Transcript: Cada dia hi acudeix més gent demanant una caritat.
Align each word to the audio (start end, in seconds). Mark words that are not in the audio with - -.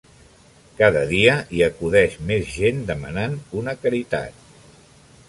Cada 0.77 1.01
dia 1.11 1.35
hi 1.57 1.61
acudeix 1.67 2.15
més 2.31 2.49
gent 2.55 2.81
demanant 2.87 3.37
una 3.63 3.77
caritat. 3.85 4.41